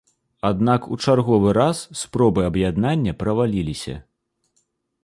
[0.49, 3.95] Аднак у чарговы раз спробы аб'яднання правалілася.